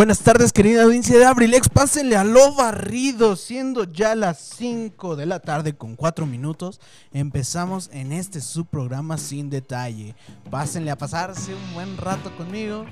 Buenas 0.00 0.20
tardes, 0.20 0.54
querida 0.54 0.84
audiencia 0.84 1.18
de 1.18 1.26
Abrilex. 1.26 1.68
Pásenle 1.68 2.16
a 2.16 2.24
lo 2.24 2.54
barrido, 2.54 3.36
siendo 3.36 3.84
ya 3.84 4.14
las 4.14 4.38
5 4.56 5.14
de 5.14 5.26
la 5.26 5.40
tarde 5.40 5.76
con 5.76 5.94
4 5.94 6.24
minutos. 6.24 6.80
Empezamos 7.12 7.90
en 7.92 8.12
este 8.12 8.40
subprograma 8.40 9.18
sin 9.18 9.50
detalle. 9.50 10.14
Pásenle 10.48 10.90
a 10.90 10.96
pasarse 10.96 11.54
un 11.54 11.74
buen 11.74 11.98
rato 11.98 12.34
conmigo. 12.38 12.86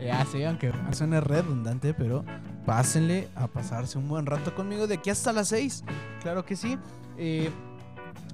Ya 0.00 0.26
sé, 0.26 0.44
aunque 0.44 0.72
suene 0.90 1.20
redundante, 1.20 1.94
pero 1.94 2.24
pásenle 2.66 3.28
a 3.36 3.46
pasarse 3.46 3.96
un 3.96 4.08
buen 4.08 4.26
rato 4.26 4.52
conmigo 4.52 4.88
de 4.88 4.96
aquí 4.96 5.10
hasta 5.10 5.32
las 5.32 5.46
6. 5.50 5.84
Claro 6.20 6.44
que 6.44 6.56
sí. 6.56 6.76
Eh, 7.16 7.48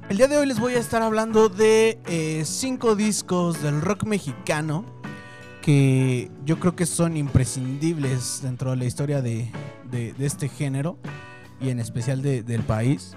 el 0.08 0.16
día 0.16 0.26
de 0.26 0.38
hoy 0.38 0.46
les 0.46 0.58
voy 0.58 0.72
a 0.72 0.78
estar 0.78 1.02
hablando 1.02 1.50
de 1.50 2.42
5 2.46 2.96
discos 2.96 3.60
del 3.60 3.82
rock 3.82 4.04
mexicano 4.04 4.86
que 5.66 6.30
yo 6.44 6.60
creo 6.60 6.76
que 6.76 6.86
son 6.86 7.16
imprescindibles 7.16 8.38
dentro 8.40 8.70
de 8.70 8.76
la 8.76 8.84
historia 8.84 9.20
de, 9.20 9.50
de, 9.90 10.14
este 10.20 10.48
género 10.48 10.96
y 11.60 11.70
en 11.70 11.80
especial 11.80 12.22
de, 12.22 12.44
del 12.44 12.62
país. 12.62 13.16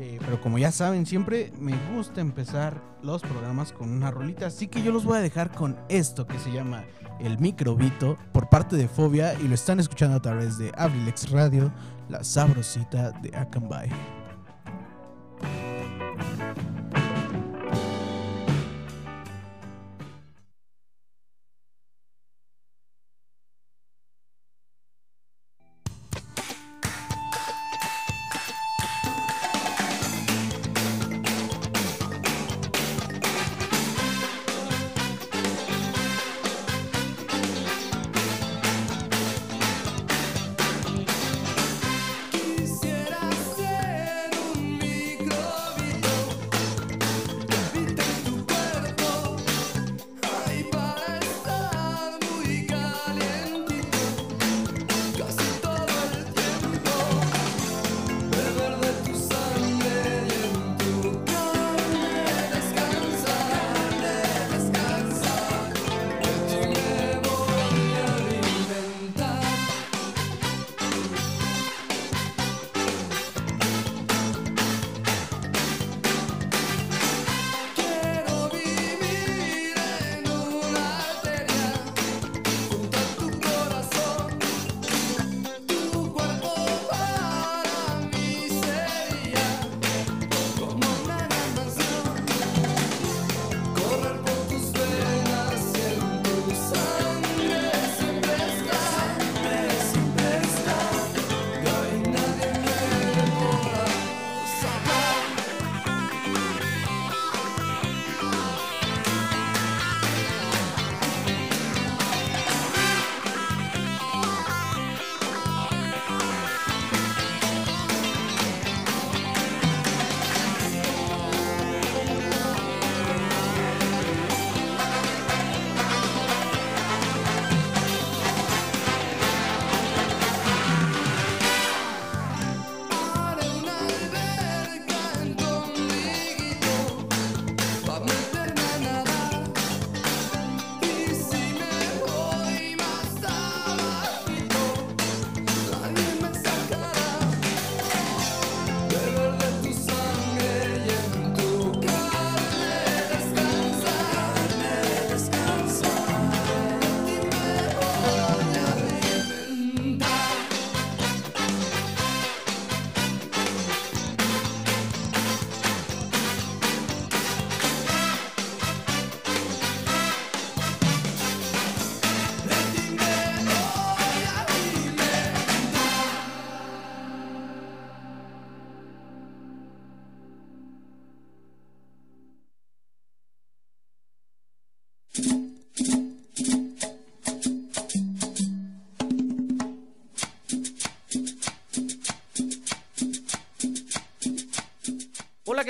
Eh, 0.00 0.18
pero 0.18 0.40
como 0.40 0.58
ya 0.58 0.72
saben, 0.72 1.06
siempre 1.06 1.52
me 1.56 1.76
gusta 1.94 2.20
empezar 2.20 2.82
los 3.00 3.22
programas 3.22 3.72
con 3.72 3.92
una 3.92 4.10
rolita, 4.10 4.46
así 4.46 4.66
que 4.66 4.82
yo 4.82 4.90
los 4.90 5.04
voy 5.04 5.18
a 5.18 5.20
dejar 5.20 5.52
con 5.52 5.76
esto 5.88 6.26
que 6.26 6.40
se 6.40 6.50
llama 6.50 6.84
El 7.20 7.38
Microbito 7.38 8.18
por 8.32 8.48
parte 8.48 8.74
de 8.74 8.88
Fobia 8.88 9.34
y 9.40 9.46
lo 9.46 9.54
están 9.54 9.78
escuchando 9.78 10.16
a 10.16 10.20
través 10.22 10.58
de 10.58 10.72
Abrilex 10.76 11.30
Radio, 11.30 11.72
la 12.08 12.24
sabrosita 12.24 13.12
de 13.12 13.36
Acambay. 13.36 14.17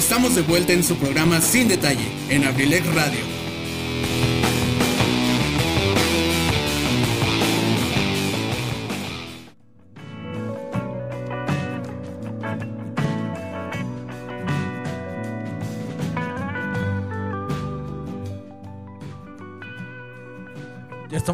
Estamos 0.00 0.34
de 0.34 0.40
vuelta 0.40 0.72
en 0.72 0.82
su 0.82 0.96
programa 0.96 1.42
Sin 1.42 1.68
Detalle, 1.68 2.08
en 2.30 2.44
Abrilex 2.44 2.86
Radio. 2.94 3.29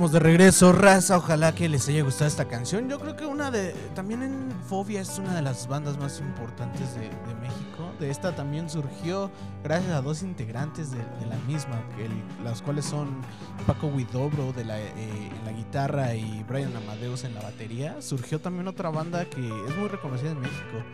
Estamos 0.07 0.13
de 0.13 0.19
regreso, 0.21 0.73
raza. 0.73 1.17
Ojalá 1.17 1.55
que 1.55 1.69
les 1.69 1.89
haya 1.89 2.03
gustado 2.03 2.29
esta 2.29 2.47
canción. 2.47 2.89
Yo 2.89 3.01
creo 3.01 3.17
que 3.17 3.27
una 3.27 3.51
de. 3.51 3.73
También 3.95 4.23
en 4.23 4.53
Fobia 4.69 5.01
es 5.01 5.19
una 5.19 5.35
de 5.35 5.43
las 5.43 5.67
bandas 5.67 5.99
más 5.99 6.21
importantes 6.21 6.95
de, 6.95 7.09
México. 7.41 7.93
De 7.99 8.11
esta 8.11 8.35
también 8.35 8.71
surgió 8.71 9.31
gracias 9.65 9.93
a 9.93 10.03
dos 10.03 10.23
integrantes 10.23 10.91
de, 10.93 10.99
la 11.29 11.37
misma, 11.47 11.83
que 11.97 12.09
las 12.45 12.63
cuales 12.63 12.85
son 12.85 13.23
Paco 13.67 13.89
Huidobro 13.89 14.53
de 14.53 14.65
la, 14.65 14.79
eh, 14.79 14.93
en 14.97 15.45
la 15.45 15.53
guitarra 15.53 16.15
y 16.15 16.45
Brian 16.49 16.77
Amadeus 16.77 17.25
en 17.25 17.35
la 17.35 17.43
batería. 17.43 18.01
Surgió 18.01 18.41
también 18.41 18.69
otra 18.69 18.91
banda 18.91 19.25
que 19.25 19.41
es 19.41 19.77
muy 19.77 19.89
reconocida 19.89 20.31
en 20.31 20.41
México, 20.41 20.85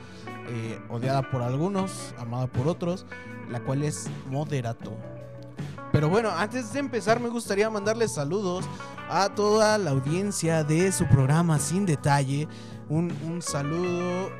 eh, 0.49 0.81
odiada 0.89 1.29
por 1.31 1.43
algunos, 1.43 2.15
amada 2.19 2.47
por 2.47 2.67
otros, 2.67 3.05
la 3.51 3.61
cual 3.61 3.83
es 3.83 4.09
Moderato. 4.31 4.97
Pero 5.93 6.09
bueno, 6.09 6.31
antes 6.31 6.73
de 6.73 6.81
empezar 6.81 7.21
me 7.21 7.29
gustaría 7.29 7.69
mandarles 7.69 8.13
saludos 8.13 8.65
a 9.11 9.29
toda 9.29 9.77
la 9.77 9.91
audiencia 9.91 10.65
de 10.65 10.91
su 10.91 11.07
programa 11.07 11.59
Sin 11.59 11.85
Detalle. 11.85 12.49
Un, 12.89 13.13
un 13.27 13.43
saludo, 13.43 14.31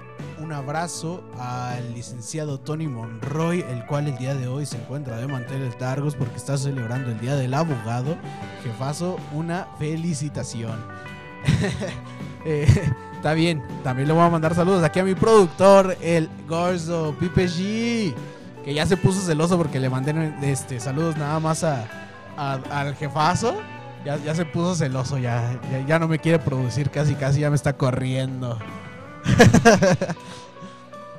un 0.43 0.53
abrazo 0.53 1.23
al 1.39 1.93
licenciado 1.93 2.59
Tony 2.59 2.89
Monroy, 2.89 3.61
el 3.69 3.85
cual 3.85 4.09
el 4.09 4.17
día 4.17 4.35
de 4.35 4.49
hoy 4.49 4.65
se 4.65 4.79
encuentra 4.79 5.19
de 5.19 5.27
manteles 5.27 5.79
largos 5.79 6.17
porque 6.17 6.37
está 6.37 6.57
celebrando 6.57 7.11
el 7.11 7.21
Día 7.21 7.37
del 7.37 7.53
Abogado. 7.53 8.17
Jefazo, 8.65 9.19
una 9.33 9.69
felicitación. 9.79 10.79
Eh, 12.45 12.67
está 13.15 13.35
bien, 13.35 13.63
también 13.85 14.09
le 14.09 14.15
voy 14.15 14.25
a 14.25 14.29
mandar 14.29 14.53
saludos 14.53 14.83
aquí 14.83 14.99
a 14.99 15.05
mi 15.05 15.15
productor, 15.15 15.97
el 16.01 16.29
Gorzo 16.49 17.15
Pipe 17.21 17.47
G 17.47 18.13
que 18.65 18.75
ya 18.75 18.87
se 18.87 18.97
puso 18.97 19.21
celoso 19.21 19.59
porque 19.59 19.81
le 19.81 19.91
mandé 19.91 20.35
este, 20.43 20.81
saludos 20.81 21.17
nada 21.17 21.41
más 21.41 21.65
a, 21.65 21.87
al 22.37 22.95
jefazo. 22.97 23.61
Ya, 24.05 24.17
ya 24.17 24.35
se 24.35 24.45
puso 24.45 24.75
celoso, 24.75 25.17
ya, 25.17 25.61
ya, 25.87 25.99
no 26.01 26.09
me 26.09 26.19
quiere 26.19 26.41
producir 26.41 26.91
casi, 26.91 27.15
casi 27.15 27.41
ya 27.41 27.51
me 27.51 27.57
está 27.57 27.77
corriendo. 27.77 28.59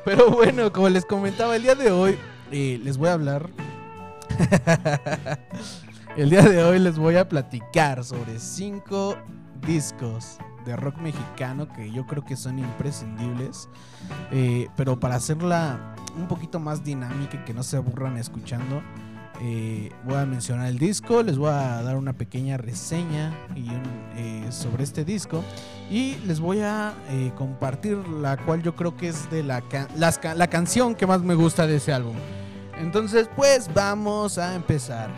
Pero 0.05 0.31
bueno, 0.31 0.73
como 0.73 0.89
les 0.89 1.05
comentaba, 1.05 1.55
el 1.55 1.63
día 1.63 1.75
de 1.75 1.91
hoy 1.91 2.19
les 2.51 2.97
voy 2.97 3.07
a 3.07 3.13
hablar. 3.13 3.49
el 6.17 6.29
día 6.29 6.41
de 6.41 6.61
hoy 6.61 6.79
les 6.79 6.97
voy 6.97 7.15
a 7.15 7.29
platicar 7.29 8.03
sobre 8.03 8.37
cinco 8.37 9.15
discos 9.65 10.39
de 10.65 10.75
rock 10.75 10.97
mexicano 10.97 11.67
que 11.67 11.91
yo 11.91 12.05
creo 12.05 12.23
que 12.23 12.35
son 12.35 12.59
imprescindibles. 12.59 13.69
Eh, 14.31 14.67
pero 14.75 14.99
para 14.99 15.15
hacerla 15.15 15.95
un 16.17 16.27
poquito 16.27 16.59
más 16.59 16.83
dinámica 16.83 17.37
y 17.37 17.45
que 17.45 17.53
no 17.53 17.63
se 17.63 17.77
aburran 17.77 18.17
escuchando, 18.17 18.81
eh, 19.41 19.91
voy 20.05 20.15
a 20.15 20.25
mencionar 20.25 20.67
el 20.67 20.77
disco, 20.77 21.23
les 21.23 21.37
voy 21.37 21.49
a 21.49 21.81
dar 21.81 21.97
una 21.97 22.13
pequeña 22.13 22.57
reseña 22.57 23.33
eh, 23.55 24.47
sobre 24.51 24.83
este 24.83 25.03
disco 25.03 25.43
y 25.89 26.15
les 26.25 26.39
voy 26.39 26.61
a 26.61 26.93
compartir 27.35 27.97
la 28.07 28.37
cual 28.37 28.61
yo 28.61 28.75
creo 28.75 28.95
que 28.95 29.09
es 29.09 29.29
de 29.29 29.43
la, 29.43 29.63
la 30.35 30.47
canción 30.47 30.95
que 30.95 31.07
más 31.07 31.21
me 31.21 31.35
gusta 31.35 31.67
de 31.67 31.77
ese 31.77 31.93
álbum. 31.93 32.15
Entonces, 32.77 33.29
pues 33.35 33.69
vamos 33.73 34.37
a 34.37 34.55
empezar. 34.55 35.09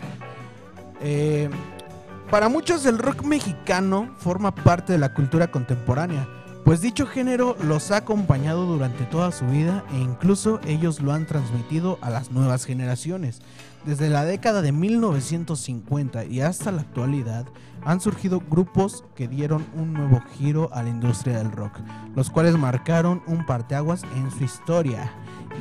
Para 2.30 2.48
muchos 2.48 2.84
el 2.86 2.98
rock 2.98 3.22
mexicano 3.22 4.10
forma 4.18 4.52
parte 4.52 4.92
de 4.92 4.98
la 4.98 5.14
cultura 5.14 5.52
contemporánea, 5.52 6.28
pues 6.64 6.80
dicho 6.80 7.06
género 7.06 7.56
los 7.62 7.92
ha 7.92 7.98
acompañado 7.98 8.66
durante 8.66 9.04
toda 9.04 9.30
su 9.30 9.46
vida 9.46 9.84
e 9.92 9.98
incluso 9.98 10.58
ellos 10.66 11.00
lo 11.00 11.12
han 11.12 11.26
transmitido 11.26 12.00
a 12.00 12.10
las 12.10 12.32
nuevas 12.32 12.64
generaciones. 12.64 13.42
Desde 13.84 14.10
la 14.10 14.24
década 14.24 14.60
de 14.60 14.72
1950 14.72 16.24
y 16.24 16.40
hasta 16.40 16.72
la 16.72 16.80
actualidad 16.80 17.46
han 17.84 18.00
surgido 18.00 18.42
grupos 18.50 19.04
que 19.14 19.28
dieron 19.28 19.64
un 19.76 19.92
nuevo 19.92 20.20
giro 20.36 20.68
a 20.72 20.82
la 20.82 20.88
industria 20.88 21.38
del 21.38 21.52
rock, 21.52 21.78
los 22.16 22.28
cuales 22.28 22.58
marcaron 22.58 23.22
un 23.28 23.46
parteaguas 23.46 24.02
en 24.16 24.32
su 24.32 24.42
historia. 24.42 25.12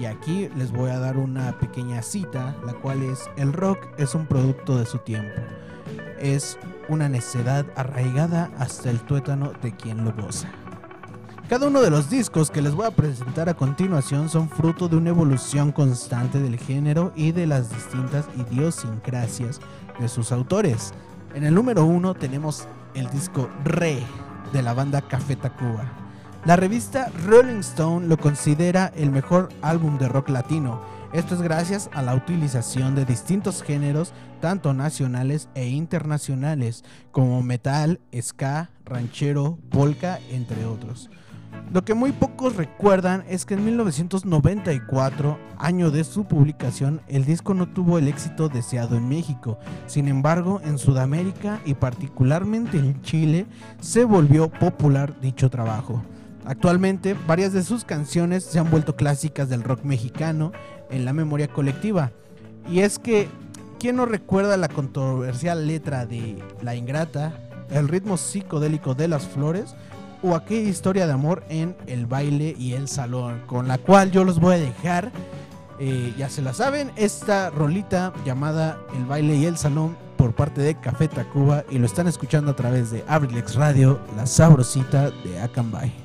Y 0.01 0.05
aquí 0.05 0.49
les 0.57 0.71
voy 0.71 0.89
a 0.89 0.97
dar 0.97 1.17
una 1.17 1.59
pequeña 1.59 2.01
cita, 2.01 2.55
la 2.65 2.73
cual 2.73 3.03
es, 3.03 3.19
el 3.37 3.53
rock 3.53 3.77
es 3.99 4.15
un 4.15 4.25
producto 4.25 4.79
de 4.79 4.87
su 4.87 4.97
tiempo. 4.97 5.39
Es 6.25 6.57
una 6.89 7.07
necedad 7.07 7.67
arraigada 7.75 8.49
hasta 8.57 8.89
el 8.89 8.99
tuétano 9.01 9.53
de 9.61 9.75
quien 9.75 10.03
lo 10.03 10.11
goza. 10.11 10.49
Cada 11.47 11.67
uno 11.67 11.81
de 11.81 11.91
los 11.91 12.09
discos 12.09 12.49
que 12.49 12.63
les 12.63 12.73
voy 12.73 12.87
a 12.87 12.91
presentar 12.95 13.47
a 13.47 13.53
continuación 13.53 14.27
son 14.27 14.49
fruto 14.49 14.87
de 14.87 14.95
una 14.95 15.11
evolución 15.11 15.71
constante 15.71 16.39
del 16.39 16.57
género 16.57 17.13
y 17.15 17.31
de 17.31 17.45
las 17.45 17.69
distintas 17.69 18.25
idiosincrasias 18.35 19.61
de 19.99 20.07
sus 20.07 20.31
autores. 20.31 20.95
En 21.35 21.43
el 21.43 21.53
número 21.53 21.85
uno 21.85 22.15
tenemos 22.15 22.67
el 22.95 23.07
disco 23.11 23.47
Re 23.63 23.99
de 24.51 24.63
la 24.63 24.73
banda 24.73 25.07
Café 25.07 25.35
Tacuba. 25.35 25.85
La 26.43 26.55
revista 26.55 27.11
Rolling 27.27 27.59
Stone 27.59 28.07
lo 28.07 28.17
considera 28.17 28.91
el 28.95 29.11
mejor 29.11 29.49
álbum 29.61 29.99
de 29.99 30.09
rock 30.09 30.29
latino. 30.29 30.81
Esto 31.15 31.35
es 31.35 31.41
gracias 31.41 31.89
a 31.93 32.01
la 32.01 32.13
utilización 32.13 32.93
de 32.93 33.05
distintos 33.05 33.63
géneros, 33.63 34.11
tanto 34.41 34.73
nacionales 34.73 35.47
e 35.55 35.69
internacionales, 35.69 36.83
como 37.13 37.41
metal, 37.41 38.01
ska, 38.21 38.69
ranchero, 38.83 39.57
polka, 39.69 40.19
entre 40.29 40.65
otros. 40.65 41.09
Lo 41.71 41.85
que 41.85 41.93
muy 41.93 42.11
pocos 42.11 42.57
recuerdan 42.57 43.23
es 43.29 43.45
que 43.45 43.53
en 43.53 43.63
1994, 43.63 45.39
año 45.57 45.89
de 45.89 46.03
su 46.03 46.25
publicación, 46.25 46.99
el 47.07 47.23
disco 47.23 47.53
no 47.53 47.69
tuvo 47.69 47.97
el 47.97 48.09
éxito 48.09 48.49
deseado 48.49 48.97
en 48.97 49.07
México. 49.07 49.57
Sin 49.87 50.09
embargo, 50.09 50.59
en 50.65 50.77
Sudamérica 50.77 51.61
y 51.63 51.75
particularmente 51.75 52.77
en 52.77 53.01
Chile, 53.03 53.45
se 53.79 54.03
volvió 54.03 54.49
popular 54.49 55.17
dicho 55.21 55.49
trabajo. 55.49 56.03
Actualmente, 56.45 57.15
varias 57.25 57.53
de 57.53 57.63
sus 57.63 57.85
canciones 57.85 58.43
se 58.43 58.59
han 58.59 58.69
vuelto 58.69 58.95
clásicas 58.95 59.49
del 59.49 59.63
rock 59.63 59.83
mexicano 59.83 60.51
en 60.89 61.05
la 61.05 61.13
memoria 61.13 61.47
colectiva. 61.47 62.11
Y 62.69 62.79
es 62.79 62.99
que, 62.99 63.27
¿quién 63.79 63.97
no 63.97 64.05
recuerda 64.05 64.57
la 64.57 64.67
controversial 64.67 65.67
letra 65.67 66.05
de 66.05 66.41
La 66.61 66.75
Ingrata, 66.75 67.33
el 67.69 67.87
ritmo 67.87 68.17
psicodélico 68.17 68.93
de 68.93 69.07
las 69.07 69.25
flores 69.25 69.75
o 70.23 70.35
aquella 70.35 70.69
historia 70.69 71.07
de 71.07 71.13
amor 71.13 71.43
en 71.49 71.75
El 71.87 72.05
baile 72.05 72.55
y 72.57 72.73
el 72.73 72.87
salón? 72.87 73.41
Con 73.47 73.67
la 73.67 73.77
cual 73.77 74.11
yo 74.11 74.23
los 74.23 74.39
voy 74.39 74.55
a 74.55 74.59
dejar, 74.59 75.11
eh, 75.79 76.13
ya 76.17 76.29
se 76.29 76.41
la 76.41 76.53
saben, 76.53 76.91
esta 76.95 77.49
rolita 77.49 78.13
llamada 78.25 78.79
El 78.95 79.05
baile 79.05 79.35
y 79.35 79.45
el 79.45 79.57
salón 79.57 79.97
por 80.17 80.33
parte 80.33 80.61
de 80.61 80.75
Café 80.75 81.07
Tacuba 81.07 81.65
y 81.69 81.77
lo 81.77 81.85
están 81.85 82.07
escuchando 82.07 82.51
a 82.51 82.55
través 82.55 82.89
de 82.91 83.03
Abrilex 83.07 83.55
Radio, 83.55 83.99
la 84.15 84.25
sabrosita 84.25 85.11
de 85.11 85.39
Acambay. 85.39 86.04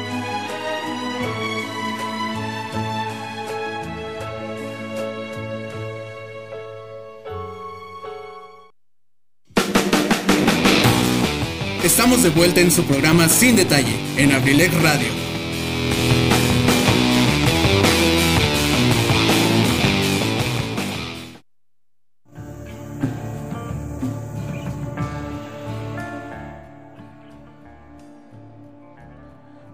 Estamos 11.91 12.23
de 12.23 12.29
vuelta 12.29 12.61
en 12.61 12.71
su 12.71 12.85
programa 12.85 13.27
Sin 13.27 13.57
Detalle, 13.57 13.93
en 14.15 14.31
Abrilex 14.31 14.81
Radio. 14.81 15.09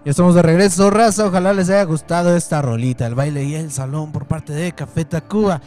Ya 0.04 0.10
estamos 0.10 0.34
de 0.34 0.42
regreso, 0.42 0.90
raza. 0.90 1.26
Ojalá 1.26 1.52
les 1.52 1.70
haya 1.70 1.84
gustado 1.84 2.36
esta 2.36 2.60
rolita, 2.60 3.06
el 3.06 3.14
baile 3.14 3.44
y 3.44 3.54
el 3.54 3.70
salón 3.70 4.10
por 4.10 4.26
parte 4.26 4.52
de 4.52 4.72
Café 4.72 5.04
Tacuba. 5.04 5.62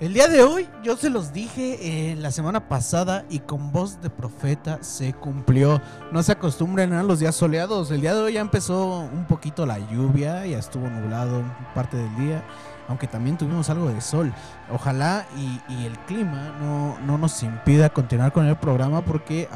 El 0.00 0.12
día 0.12 0.26
de 0.26 0.42
hoy, 0.42 0.68
yo 0.82 0.96
se 0.96 1.08
los 1.08 1.32
dije 1.32 1.78
eh, 2.12 2.16
la 2.16 2.32
semana 2.32 2.68
pasada 2.68 3.24
y 3.30 3.38
con 3.38 3.70
voz 3.70 4.00
de 4.02 4.10
profeta 4.10 4.78
se 4.82 5.12
cumplió. 5.14 5.80
No 6.10 6.22
se 6.22 6.32
acostumbren 6.32 6.92
a 6.94 7.02
los 7.04 7.20
días 7.20 7.34
soleados. 7.36 7.90
El 7.92 8.00
día 8.00 8.12
de 8.14 8.20
hoy 8.20 8.32
ya 8.34 8.40
empezó 8.40 8.98
un 9.00 9.24
poquito 9.26 9.64
la 9.66 9.78
lluvia, 9.78 10.44
ya 10.46 10.58
estuvo 10.58 10.88
nublado 10.90 11.42
parte 11.74 11.96
del 11.96 12.14
día, 12.16 12.42
aunque 12.88 13.06
también 13.06 13.38
tuvimos 13.38 13.70
algo 13.70 13.88
de 13.88 14.00
sol. 14.00 14.32
Ojalá 14.72 15.26
y, 15.38 15.86
el 15.86 15.96
clima 16.00 16.52
no, 16.60 16.98
no 17.06 17.16
nos 17.16 17.40
impida 17.44 17.88
continuar 17.88 18.32
con 18.32 18.46
el 18.46 18.56
programa 18.56 19.02
porque 19.04 19.48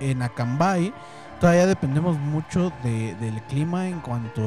en 0.00 0.22
Acambay 0.22 0.92
todavía 1.40 1.66
dependemos 1.66 2.18
mucho 2.18 2.70
de- 2.84 3.14
del 3.16 3.42
clima 3.44 3.88
en 3.88 4.00
cuanto 4.00 4.42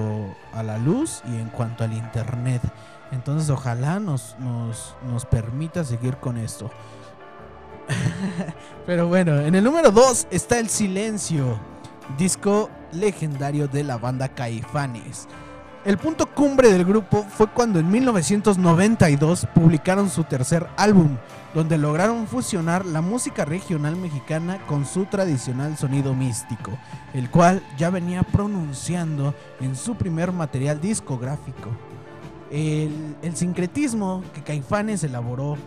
a 0.53 0.61
la 0.61 0.77
luz 0.77 1.23
y 1.27 1.35
en 1.35 1.49
cuanto 1.49 1.83
al 1.83 1.93
internet. 1.93 2.61
Entonces 3.11 3.49
ojalá 3.49 3.99
nos, 3.99 4.35
nos, 4.39 4.95
nos 5.07 5.25
permita 5.25 5.83
seguir 5.83 6.17
con 6.17 6.37
esto. 6.37 6.69
Pero 8.85 9.07
bueno, 9.07 9.39
en 9.39 9.55
el 9.55 9.63
número 9.63 9.91
2 9.91 10.27
está 10.31 10.59
El 10.59 10.69
Silencio, 10.69 11.59
disco 12.17 12.69
legendario 12.91 13.67
de 13.67 13.83
la 13.83 13.97
banda 13.97 14.29
Caifanes. 14.29 15.27
El 15.85 15.99
punto 15.99 16.25
cumbre 16.25 16.71
del 16.71 16.83
grupo 16.83 17.23
fue 17.29 17.45
cuando 17.45 17.77
en 17.77 17.91
1992 17.91 19.47
publicaron 19.53 20.09
su 20.09 20.23
tercer 20.23 20.65
álbum, 20.77 21.17
donde 21.53 21.77
lograron 21.77 22.25
fusionar 22.25 22.87
la 22.87 23.01
música 23.01 23.45
regional 23.45 23.95
mexicana 23.95 24.57
con 24.65 24.87
su 24.87 25.05
tradicional 25.05 25.77
sonido 25.77 26.15
místico, 26.15 26.71
el 27.13 27.29
cual 27.29 27.61
ya 27.77 27.91
venía 27.91 28.23
pronunciando 28.23 29.35
en 29.61 29.75
su 29.75 29.93
primer 29.93 30.31
material 30.31 30.81
discográfico. 30.81 31.69
El, 32.55 33.35
sincretismo 33.35 34.23
que 34.33 34.41
Caifanes 34.41 35.03
elaboró 35.03 35.57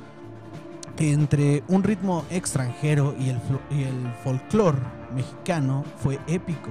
entre 0.98 1.62
un 1.68 1.82
ritmo 1.82 2.24
extranjero 2.30 3.14
y 3.18 3.28
el, 3.28 3.36
flo- 3.36 3.60
y 3.70 3.82
el 3.82 4.12
folclore 4.24 4.78
mexicano 5.14 5.84
fue 5.98 6.18
épico, 6.26 6.70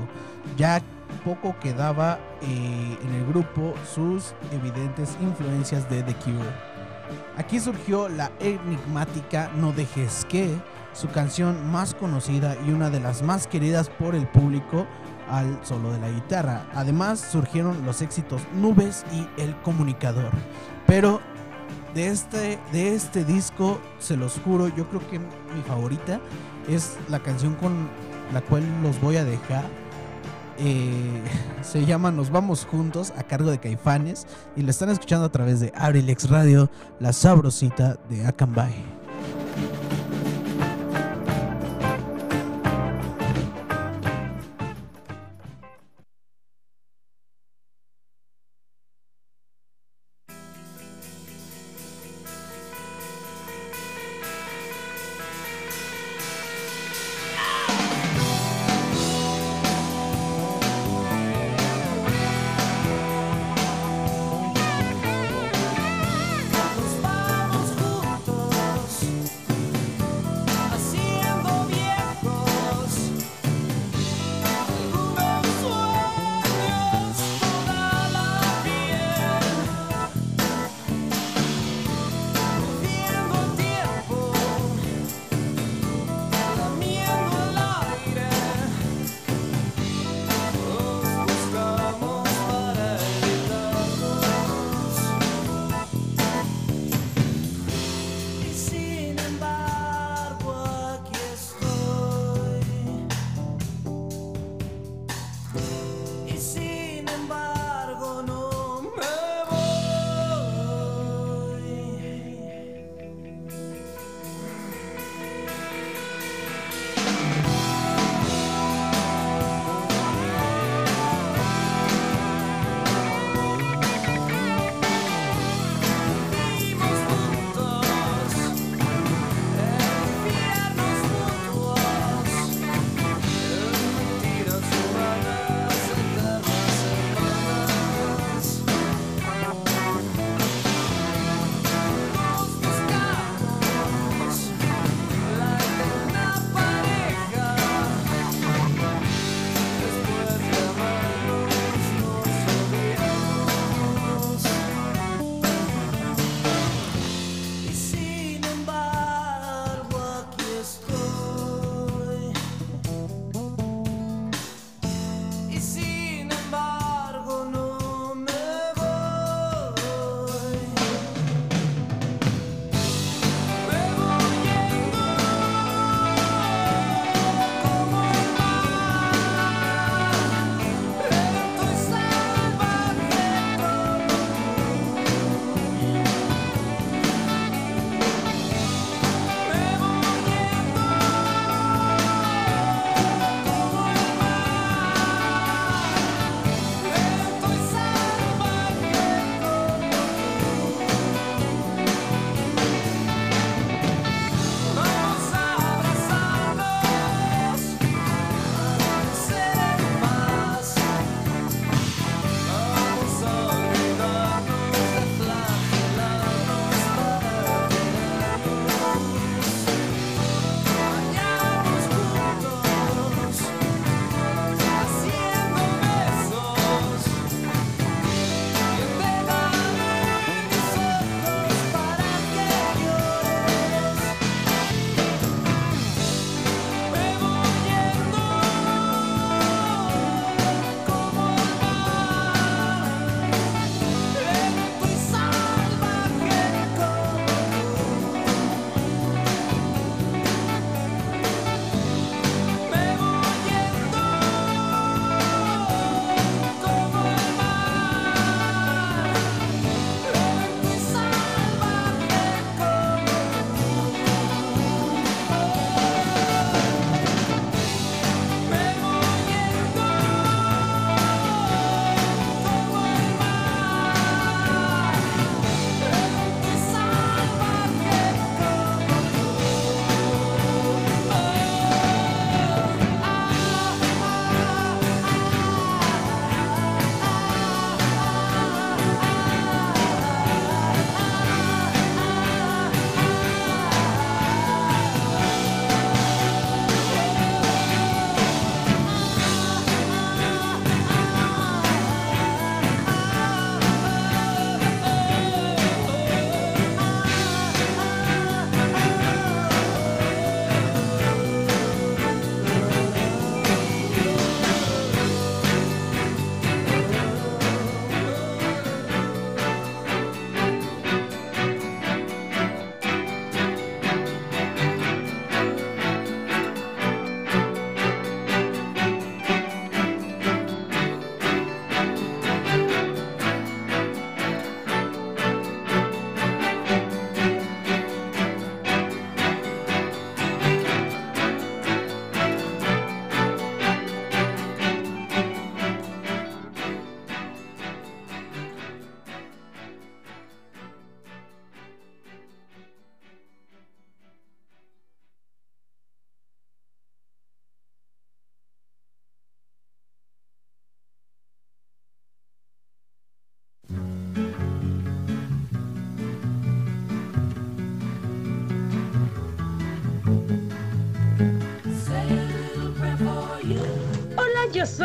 ya 0.58 0.82
poco 1.24 1.56
quedaba 1.60 2.20
eh, 2.42 2.98
en 3.06 3.14
el 3.14 3.26
grupo 3.28 3.76
sus 3.94 4.34
evidentes 4.52 5.16
influencias 5.22 5.88
de 5.90 6.02
The 6.02 6.16
Cure. 6.16 6.50
Aquí 7.38 7.60
surgió 7.60 8.10
la 8.10 8.32
enigmática 8.40 9.52
No 9.56 9.72
dejes 9.72 10.26
que, 10.28 10.50
su 10.94 11.08
canción 11.10 11.72
más 11.72 11.94
conocida 11.94 12.58
y 12.68 12.72
una 12.72 12.90
de 12.90 13.00
las 13.00 13.22
más 13.22 13.46
queridas 13.46 13.90
por 13.90 14.16
el 14.16 14.28
público 14.28 14.88
al 15.30 15.60
solo 15.64 15.92
de 15.92 16.00
la 16.00 16.10
guitarra. 16.10 16.68
Además 16.74 17.20
surgieron 17.20 17.86
los 17.86 18.02
éxitos 18.02 18.42
Nubes 18.54 19.06
y 19.12 19.28
El 19.42 19.56
Comunicador. 19.62 20.32
Pero 20.86 21.22
de 21.94 22.08
este, 22.08 22.60
de 22.72 22.96
este 22.96 23.26
disco, 23.26 23.80
se 24.00 24.18
los 24.18 24.40
juro, 24.44 24.68
yo 24.68 24.88
creo 24.88 25.08
que 25.10 25.20
mi 25.20 25.62
favorita 25.68 26.20
es 26.70 26.98
la 27.10 27.20
canción 27.20 27.56
con 27.56 27.90
la 28.34 28.42
cual 28.42 28.64
los 28.84 29.00
voy 29.02 29.18
a 29.18 29.26
dejar. 29.26 29.66
Eh, 30.60 31.22
se 31.62 31.86
llama 31.86 32.12
Nos 32.12 32.30
Vamos 32.32 32.66
Juntos 32.66 33.14
a 33.18 33.24
cargo 33.24 33.52
de 33.52 33.60
Caifanes 33.60 34.28
y 34.56 34.62
lo 34.62 34.72
están 34.72 34.90
escuchando 34.90 35.26
a 35.26 35.32
través 35.32 35.60
de 35.60 35.72
Abrilex 35.76 36.30
Radio, 36.30 36.70
la 37.00 37.14
sabrosita 37.14 37.98
de 38.10 38.26
Acambay. 38.26 38.97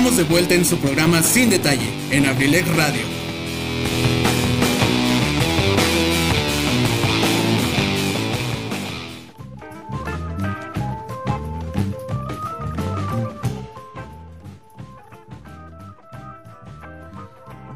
Estamos 0.00 0.16
de 0.16 0.24
vuelta 0.32 0.54
en 0.54 0.64
su 0.64 0.78
programa 0.78 1.22
Sin 1.22 1.50
Detalle, 1.50 1.86
en 2.10 2.24
Abrilec 2.24 2.66
Radio. 2.74 3.02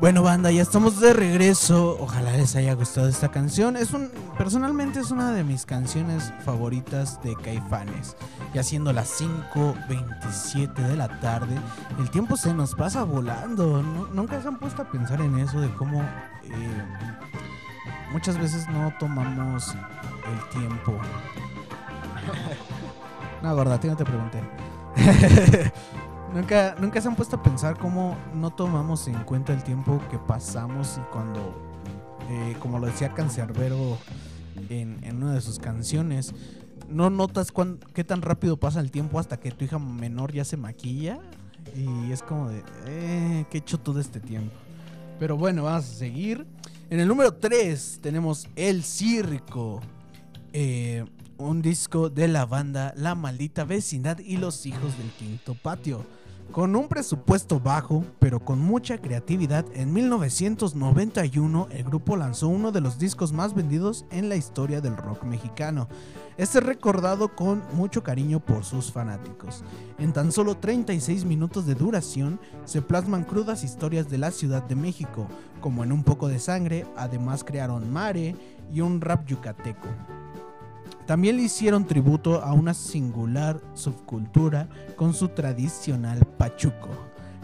Bueno, 0.01 0.23
banda, 0.23 0.51
ya 0.51 0.63
estamos 0.63 1.01
de 1.01 1.13
regreso. 1.13 1.99
Ojalá 2.01 2.35
les 2.39 2.57
haya 2.57 2.73
gustado 2.73 3.07
esta 3.07 3.31
canción. 3.31 3.77
Es 3.77 3.93
un, 3.93 4.11
personalmente 4.37 5.01
es 5.01 5.11
una 5.11 5.33
de 5.33 5.45
mis 5.45 5.67
canciones 5.67 6.33
favoritas 6.45 7.23
de 7.23 7.35
Caifanes. 7.37 8.17
Ya 8.53 8.63
siendo 8.63 8.93
las 8.93 9.21
5:27 9.21 10.75
de 10.75 10.97
la 10.97 11.21
tarde, 11.21 11.57
el 11.99 12.11
tiempo 12.11 12.37
se 12.37 12.55
nos 12.55 12.75
pasa 12.75 13.05
volando. 13.05 13.83
Nunca 13.83 14.41
se 14.41 14.49
han 14.49 14.59
puesto 14.59 14.83
a 14.83 14.91
pensar 14.91 15.21
en 15.21 15.39
eso 15.39 15.61
de 15.61 15.73
cómo 15.75 16.03
eh, 16.03 16.85
muchas 18.13 18.39
veces 18.39 18.69
no 18.69 18.93
tomamos 18.99 19.75
el 19.75 20.61
tiempo. 20.61 20.93
no, 23.43 23.55
gorda, 23.55 23.75
a 23.75 23.81
ti 23.81 23.89
no 23.89 23.97
te 23.97 24.05
pregunté. 24.05 24.43
Nunca, 26.35 26.75
nunca 26.81 27.01
se 27.01 27.07
han 27.07 27.15
puesto 27.15 27.37
a 27.37 27.43
pensar 27.45 27.79
cómo 27.79 28.17
no 28.35 28.51
tomamos 28.51 29.07
en 29.07 29.23
cuenta 29.23 29.53
el 29.53 29.63
tiempo 29.63 30.01
que 30.11 30.19
pasamos 30.19 30.99
y 30.99 31.01
cuando, 31.13 31.55
eh, 32.31 32.57
como 32.61 32.79
lo 32.79 32.87
decía 32.87 33.13
Cancerbero 33.15 33.99
en, 34.69 34.99
una 35.17 35.35
de 35.35 35.41
sus 35.41 35.59
canciones, 35.59 36.35
no 36.89 37.11
notas 37.11 37.53
cuán, 37.53 37.79
qué 37.95 38.05
tan 38.05 38.23
rápido 38.23 38.57
pasa 38.57 38.81
el 38.81 38.91
tiempo 38.91 39.19
hasta 39.19 39.39
que 39.39 39.51
tu 39.51 39.65
hija 39.65 39.79
menor 39.79 40.33
ya 40.33 40.45
se 40.45 40.57
maquilla 40.57 41.19
y 41.75 42.13
es 42.13 42.23
como 42.23 42.49
de, 42.49 42.63
eh, 42.87 43.47
¿qué 43.51 43.59
he 43.59 43.61
hecho 43.61 43.79
todo 43.79 44.01
este 44.01 44.21
tiempo? 44.21 44.55
Pero 45.19 45.37
bueno, 45.37 45.65
vamos 45.65 45.85
a 45.85 45.95
seguir. 45.95 46.47
En 46.91 47.01
el 47.01 47.09
número 47.09 47.35
3 47.35 48.01
tenemos 48.03 48.47
El 48.57 48.83
Circo. 48.85 49.81
Eh, 50.53 51.05
un 51.37 51.63
disco 51.63 52.11
de 52.11 52.29
la 52.29 52.47
banda 52.47 52.95
La 52.97 53.15
Maldita 53.15 53.65
Vecindad 53.65 54.19
y 54.19 54.37
Los 54.37 54.67
Hijos 54.67 54.97
del 54.99 55.11
Quinto 55.19 55.55
Patio. 55.55 56.05
Con 56.53 56.77
un 56.77 56.87
presupuesto 56.87 57.59
bajo, 57.59 58.05
pero 58.21 58.39
con 58.39 58.61
mucha 58.61 58.99
creatividad, 58.99 59.65
en 59.75 59.93
1991 59.93 61.69
el 61.71 61.85
grupo 61.85 62.17
lanzó 62.17 62.49
uno 62.49 62.71
de 62.71 62.81
los 62.81 62.99
discos 62.99 63.33
más 63.33 63.55
vendidos 63.55 64.05
en 64.11 64.29
la 64.29 64.37
historia 64.37 64.81
del 64.81 64.97
rock 64.97 65.25
mexicano. 65.25 65.89
Este 66.37 66.59
es 66.59 66.65
recordado 66.65 67.35
con 67.35 67.63
mucho 67.73 68.03
cariño 68.03 68.39
por 68.39 68.65
sus 68.65 68.93
fanáticos. 68.93 69.65
En 69.99 70.13
tan 70.13 70.31
solo 70.31 70.57
36 70.57 71.25
minutos 71.25 71.67
de 71.67 71.75
duración 71.75 72.41
se 72.65 72.83
plasman 72.83 73.25
crudas 73.25 73.65
historias 73.65 74.09
de 74.09 74.19
la 74.19 74.31
Ciudad 74.31 74.63
de 74.63 74.77
México, 74.77 75.27
como 75.61 75.83
en 75.83 75.93
Un 75.93 76.05
poco 76.05 76.29
de 76.29 76.39
sangre, 76.39 76.87
además 76.97 77.43
crearon 77.43 77.93
Mare 77.93 78.37
y 78.73 78.81
un 78.81 79.01
rap 79.01 79.27
yucateco. 79.27 79.89
También 81.07 81.37
le 81.37 81.43
hicieron 81.43 81.87
tributo 81.87 82.43
a 82.43 82.53
una 82.55 82.73
singular 82.73 83.61
subcultura 83.75 84.69
con 84.97 85.13
su 85.13 85.29
tradicional 85.29 86.25
pachuco. 86.39 86.89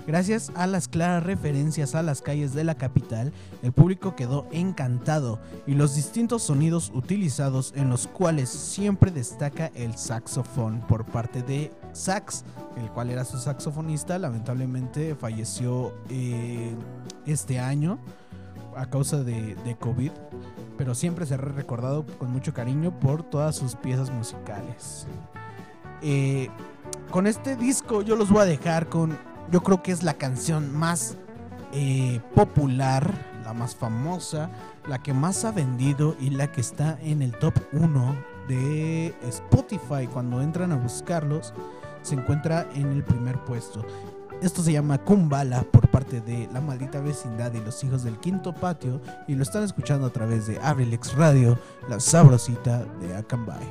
Gracias 0.06 0.50
a 0.54 0.66
las 0.66 0.88
claras 0.88 1.22
referencias 1.22 1.94
a 1.94 2.02
las 2.02 2.22
calles 2.22 2.54
de 2.54 2.64
la 2.64 2.74
capital, 2.74 3.32
el 3.62 3.72
público 3.72 4.16
quedó 4.16 4.46
encantado 4.50 5.38
y 5.66 5.74
los 5.74 5.94
distintos 5.94 6.42
sonidos 6.42 6.90
utilizados 6.94 7.72
en 7.76 7.90
los 7.90 8.06
cuales 8.06 8.48
siempre 8.48 9.10
destaca 9.10 9.70
el 9.74 9.96
saxofón 9.96 10.80
por 10.88 11.04
parte 11.04 11.42
de 11.42 11.70
Sax, 11.92 12.44
el 12.78 12.88
cual 12.90 13.10
era 13.10 13.24
su 13.24 13.38
saxofonista, 13.38 14.18
lamentablemente 14.18 15.14
falleció 15.14 15.94
eh, 16.08 16.74
este 17.26 17.60
año 17.60 17.98
a 18.80 18.86
causa 18.88 19.22
de, 19.22 19.76
COVID 19.78 20.10
pero 20.78 20.94
siempre 20.94 21.26
será 21.26 21.44
recordado 21.44 22.06
con 22.18 22.30
mucho 22.30 22.54
cariño 22.54 22.98
por 22.98 23.22
todas 23.22 23.54
sus 23.54 23.76
piezas 23.76 24.10
musicales. 24.10 25.06
Eh, 26.00 26.48
con 27.10 27.26
este 27.26 27.54
disco 27.54 28.00
yo 28.00 28.16
los 28.16 28.30
voy 28.30 28.40
a 28.40 28.44
dejar 28.46 28.88
con, 28.88 29.18
yo 29.50 29.62
creo 29.62 29.82
que 29.82 29.92
es 29.92 30.02
la 30.02 30.14
canción 30.14 30.74
más 30.74 31.18
eh, 31.74 32.20
popular, 32.34 33.12
la 33.44 33.52
más 33.52 33.76
famosa, 33.76 34.50
la 34.88 35.02
que 35.02 35.12
más 35.12 35.44
ha 35.44 35.52
vendido 35.52 36.16
y 36.18 36.30
la 36.30 36.50
que 36.50 36.62
está 36.62 36.98
en 37.02 37.20
el 37.20 37.32
top 37.32 37.54
1 37.72 38.16
de 38.48 39.14
Spotify. 39.28 40.06
Cuando 40.10 40.40
entran 40.40 40.72
a 40.72 40.76
buscarlos, 40.76 41.52
se 42.00 42.14
encuentra 42.14 42.66
en 42.74 42.90
el 42.90 43.04
primer 43.04 43.38
puesto. 43.44 43.84
Esto 44.42 44.62
se 44.62 44.72
llama 44.72 44.96
Kumbala 44.96 45.62
por 45.70 45.88
parte 45.88 46.22
de 46.22 46.48
La 46.52 46.62
Maldita 46.62 47.00
Vecindad 47.00 47.52
y 47.52 47.60
los 47.60 47.84
Hijos 47.84 48.04
del 48.04 48.18
Quinto 48.18 48.54
Patio 48.54 49.00
y 49.28 49.34
lo 49.34 49.42
están 49.42 49.64
escuchando 49.64 50.06
a 50.06 50.10
través 50.10 50.46
de 50.46 50.58
Abrilex 50.60 51.14
Radio, 51.14 51.58
la 51.90 52.00
sabrosita 52.00 52.84
de 53.00 53.16
Acambay. 53.16 53.68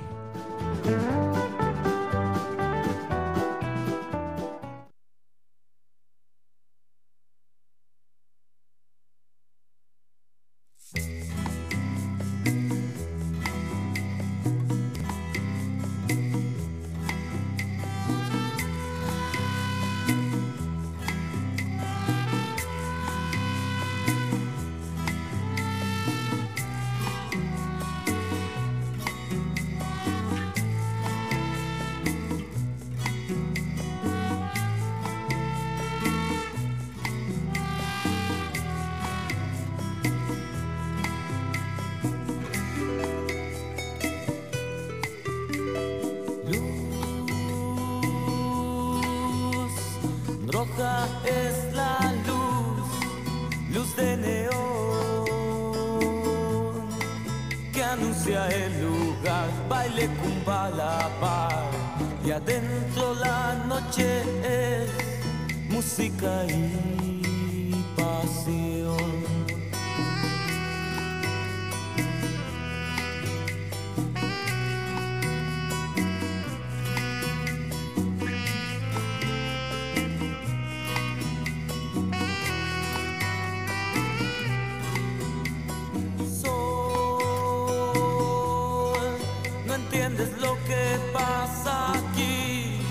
Entiendes 90.20 90.42
lo 90.42 90.58
que 90.66 91.00
pasa 91.14 91.94
aquí. 91.94 92.82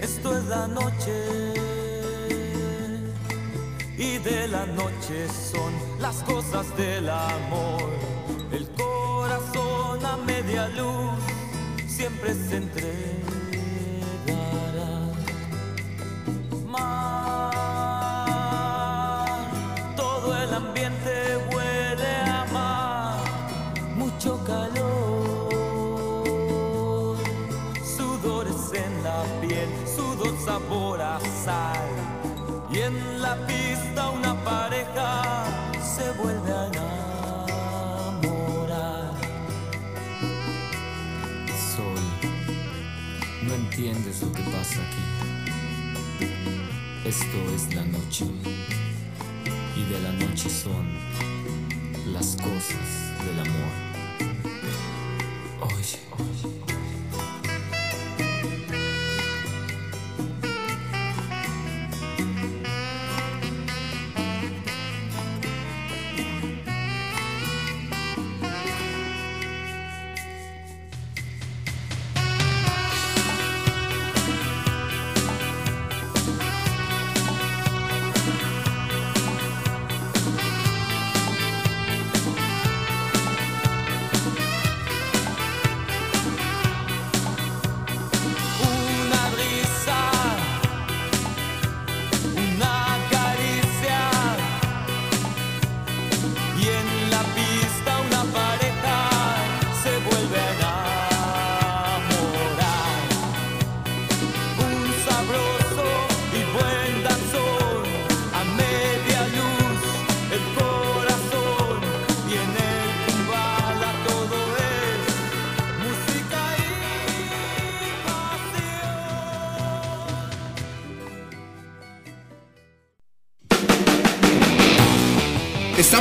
Esto 0.00 0.36
es 0.36 0.44
la 0.44 0.66
noche. 0.66 1.54
Y 3.98 4.18
de 4.18 4.48
la 4.48 4.66
noche 4.66 5.28
son 5.28 5.72
las 6.00 6.22
cosas 6.22 6.76
del 6.76 7.08
amor. 7.08 7.90
El 8.52 8.68
corazón 8.70 10.04
a 10.04 10.16
media 10.18 10.68
luz 10.68 11.18
siempre 11.86 12.34
se 12.34 12.56
entregará. 12.56 13.35
Aquí. 44.78 45.02
Esto 47.04 47.54
es 47.54 47.74
la 47.74 47.84
noche 47.84 48.24
y 49.76 49.92
de 49.92 50.00
la 50.00 50.12
noche 50.12 50.48
son 50.50 50.86
las 52.12 52.36
cosas 52.36 53.24
del 53.24 53.40
amor. 53.40 53.85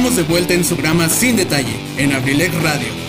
De 0.05 0.21
vuelta 0.21 0.53
en 0.53 0.63
su 0.63 0.75
programa 0.75 1.09
Sin 1.09 1.35
Detalle 1.35 1.75
en 1.97 2.13
Abrilec 2.13 2.53
Radio. 2.61 3.04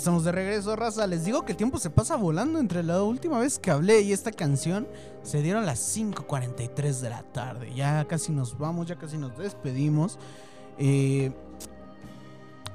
Estamos 0.00 0.24
de 0.24 0.32
regreso, 0.32 0.76
raza. 0.76 1.06
Les 1.06 1.26
digo 1.26 1.44
que 1.44 1.52
el 1.52 1.58
tiempo 1.58 1.78
se 1.78 1.90
pasa 1.90 2.16
volando 2.16 2.58
entre 2.58 2.82
la 2.82 3.02
última 3.02 3.38
vez 3.38 3.58
que 3.58 3.70
hablé 3.70 4.00
y 4.00 4.14
esta 4.14 4.32
canción 4.32 4.88
se 5.22 5.42
dieron 5.42 5.66
las 5.66 5.94
5.43 5.94 7.00
de 7.00 7.10
la 7.10 7.22
tarde. 7.22 7.74
Ya 7.74 8.06
casi 8.06 8.32
nos 8.32 8.56
vamos, 8.56 8.86
ya 8.86 8.96
casi 8.96 9.18
nos 9.18 9.36
despedimos. 9.36 10.18
Eh, 10.78 11.32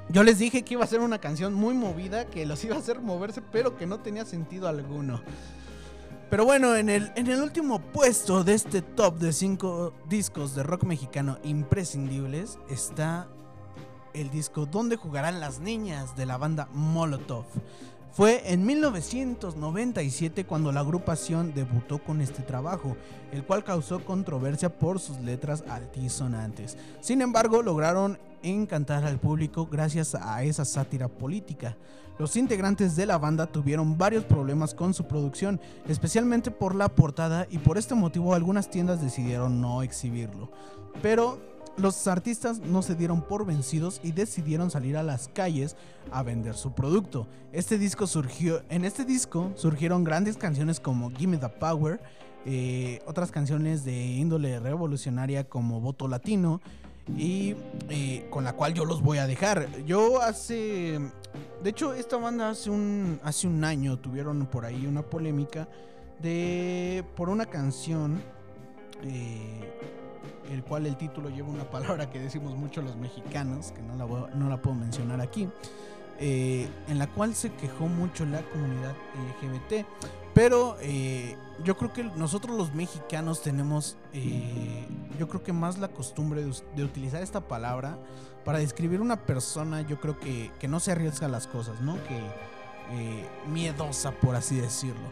yo 0.08 0.22
les 0.22 0.38
dije 0.38 0.62
que 0.62 0.74
iba 0.74 0.84
a 0.84 0.86
ser 0.86 1.00
una 1.00 1.18
canción 1.18 1.52
muy 1.52 1.74
movida, 1.74 2.26
que 2.26 2.46
los 2.46 2.62
iba 2.62 2.76
a 2.76 2.78
hacer 2.78 3.00
moverse, 3.00 3.42
pero 3.42 3.76
que 3.76 3.86
no 3.86 3.98
tenía 3.98 4.24
sentido 4.24 4.68
alguno. 4.68 5.20
Pero 6.30 6.44
bueno, 6.44 6.76
en 6.76 6.88
el, 6.88 7.10
en 7.16 7.26
el 7.26 7.42
último 7.42 7.80
puesto 7.80 8.44
de 8.44 8.54
este 8.54 8.82
top 8.82 9.18
de 9.18 9.32
5 9.32 9.94
discos 10.08 10.54
de 10.54 10.62
rock 10.62 10.84
mexicano 10.84 11.38
imprescindibles 11.42 12.60
está 12.70 13.28
el 14.16 14.30
disco 14.30 14.66
Donde 14.66 14.96
jugarán 14.96 15.40
las 15.40 15.60
niñas 15.60 16.16
de 16.16 16.26
la 16.26 16.36
banda 16.36 16.68
Molotov. 16.72 17.44
Fue 18.12 18.50
en 18.50 18.64
1997 18.64 20.46
cuando 20.46 20.72
la 20.72 20.80
agrupación 20.80 21.52
debutó 21.52 22.02
con 22.02 22.22
este 22.22 22.42
trabajo, 22.42 22.96
el 23.30 23.44
cual 23.44 23.62
causó 23.62 24.02
controversia 24.06 24.70
por 24.70 25.00
sus 25.00 25.18
letras 25.18 25.62
altisonantes. 25.68 26.78
Sin 27.00 27.20
embargo, 27.20 27.60
lograron 27.60 28.18
encantar 28.42 29.04
al 29.04 29.18
público 29.18 29.66
gracias 29.66 30.14
a 30.14 30.42
esa 30.44 30.64
sátira 30.64 31.08
política. 31.08 31.76
Los 32.18 32.36
integrantes 32.36 32.96
de 32.96 33.04
la 33.04 33.18
banda 33.18 33.46
tuvieron 33.46 33.98
varios 33.98 34.24
problemas 34.24 34.72
con 34.72 34.94
su 34.94 35.04
producción, 35.04 35.60
especialmente 35.86 36.50
por 36.50 36.74
la 36.74 36.88
portada 36.88 37.46
y 37.50 37.58
por 37.58 37.76
este 37.76 37.94
motivo 37.94 38.32
algunas 38.32 38.70
tiendas 38.70 39.02
decidieron 39.02 39.60
no 39.60 39.82
exhibirlo. 39.82 40.50
Pero 41.02 41.38
los 41.76 42.06
artistas 42.06 42.60
no 42.60 42.82
se 42.82 42.94
dieron 42.94 43.22
por 43.22 43.44
vencidos 43.44 44.00
y 44.02 44.12
decidieron 44.12 44.70
salir 44.70 44.96
a 44.96 45.02
las 45.02 45.28
calles 45.28 45.76
a 46.10 46.22
vender 46.22 46.54
su 46.54 46.72
producto. 46.72 47.26
Este 47.52 47.78
disco 47.78 48.06
surgió, 48.06 48.62
en 48.68 48.84
este 48.84 49.04
disco 49.04 49.52
surgieron 49.56 50.04
grandes 50.04 50.36
canciones 50.36 50.80
como 50.80 51.10
Gimme 51.10 51.38
the 51.38 51.48
Power, 51.48 52.00
eh, 52.46 53.00
otras 53.06 53.30
canciones 53.30 53.84
de 53.84 53.94
índole 53.94 54.58
revolucionaria 54.60 55.44
como 55.44 55.80
Voto 55.80 56.08
Latino 56.08 56.60
y 57.16 57.54
eh, 57.88 58.26
con 58.30 58.44
la 58.44 58.54
cual 58.54 58.72
yo 58.72 58.84
los 58.84 59.02
voy 59.02 59.18
a 59.18 59.26
dejar. 59.26 59.68
Yo 59.84 60.22
hace, 60.22 60.98
de 61.62 61.70
hecho 61.70 61.92
esta 61.92 62.16
banda 62.16 62.50
hace 62.50 62.70
un 62.70 63.20
hace 63.22 63.46
un 63.46 63.62
año 63.64 63.98
tuvieron 63.98 64.46
por 64.46 64.64
ahí 64.64 64.86
una 64.86 65.02
polémica 65.02 65.68
de 66.22 67.04
por 67.16 67.28
una 67.28 67.46
canción. 67.46 68.22
eh, 69.02 70.05
el 70.50 70.62
cual 70.62 70.86
el 70.86 70.96
título 70.96 71.28
lleva 71.30 71.48
una 71.48 71.68
palabra 71.70 72.10
que 72.10 72.18
decimos 72.18 72.54
mucho 72.56 72.82
los 72.82 72.96
mexicanos, 72.96 73.72
que 73.72 73.82
no 73.82 73.94
la, 73.96 74.34
no 74.34 74.48
la 74.48 74.60
puedo 74.60 74.76
mencionar 74.76 75.20
aquí, 75.20 75.48
eh, 76.18 76.68
en 76.88 76.98
la 76.98 77.08
cual 77.08 77.34
se 77.34 77.52
quejó 77.52 77.88
mucho 77.88 78.24
la 78.24 78.42
comunidad 78.42 78.94
LGBT. 79.14 79.86
Pero 80.32 80.76
eh, 80.80 81.36
yo 81.64 81.76
creo 81.76 81.92
que 81.92 82.04
nosotros 82.04 82.56
los 82.56 82.74
mexicanos 82.74 83.42
tenemos, 83.42 83.96
eh, 84.12 84.86
yo 85.18 85.28
creo 85.28 85.42
que 85.42 85.52
más 85.52 85.78
la 85.78 85.88
costumbre 85.88 86.44
de, 86.44 86.84
utilizar 86.84 87.22
esta 87.22 87.40
palabra 87.40 87.98
para 88.44 88.58
describir 88.58 89.00
una 89.00 89.24
persona, 89.24 89.80
yo 89.82 89.98
creo 90.00 90.18
que, 90.18 90.50
que 90.58 90.68
no 90.68 90.78
se 90.80 90.92
arriesga 90.92 91.28
las 91.28 91.46
cosas, 91.46 91.80
¿no? 91.80 91.96
Que 92.04 92.20
miedosa, 93.48 94.12
por 94.12 94.36
así 94.36 94.56
decirlo. 94.56 95.10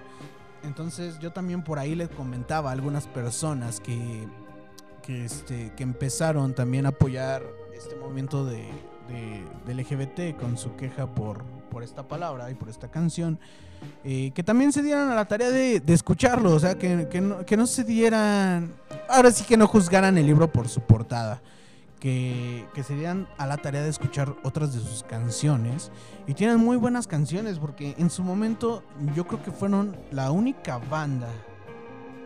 Entonces 0.63 1.19
yo 1.19 1.33
también 1.33 1.63
por 1.65 1.79
ahí 1.79 1.95
les 1.95 2.09
comentaba 2.09 2.71
a 2.71 2.73
algunas 2.73 3.07
personas 3.07 3.81
que 3.81 4.27
que, 5.05 5.25
este, 5.25 5.73
que 5.77 5.83
empezaron 5.83 6.55
también 6.55 6.87
a 6.87 6.91
apoyar 6.91 7.43
este 7.77 7.95
movimiento 7.97 8.45
de, 8.45 8.65
de- 9.09 9.75
LGBT 9.75 10.39
con 10.39 10.57
su 10.57 10.77
queja 10.77 11.07
por, 11.07 11.43
por 11.71 11.83
esta 11.83 12.07
palabra 12.07 12.51
y 12.51 12.55
por 12.55 12.69
esta 12.69 12.89
canción, 12.91 13.39
eh, 14.05 14.31
que 14.35 14.43
también 14.43 14.73
se 14.73 14.83
dieran 14.83 15.11
a 15.11 15.15
la 15.15 15.25
tarea 15.27 15.51
de, 15.51 15.81
de 15.81 15.93
escucharlo, 15.93 16.55
o 16.55 16.61
sea, 16.61 16.77
que, 16.77 17.09
que 17.11 17.21
no, 17.21 17.45
que 17.45 17.57
no 17.57 17.67
se 17.67 17.85
dieran, 17.85 18.73
ahora 19.09 19.31
sí 19.31 19.45
que 19.45 19.57
no 19.57 19.67
juzgaran 19.67 20.17
el 20.19 20.27
libro 20.27 20.51
por 20.51 20.69
su 20.69 20.81
portada. 20.81 21.43
Que, 22.01 22.67
que 22.75 22.83
se 22.83 22.95
dieran 22.95 23.27
a 23.39 23.47
la 23.47 23.57
tarea 23.57 23.81
de 23.83 23.89
escuchar 23.89 24.35
otras 24.43 24.75
de 24.75 24.81
sus 24.81 25.03
canciones. 25.05 25.91
Y 26.27 26.35
tienen 26.35 26.59
muy 26.59 26.77
buenas 26.77 27.07
canciones 27.07 27.59
porque 27.59 27.95
en 27.97 28.11
su 28.11 28.23
momento 28.23 28.83
yo 29.17 29.27
creo 29.27 29.43
que 29.43 29.51
fueron 29.51 29.97
la 30.11 30.31
única 30.31 30.77
banda 30.77 31.29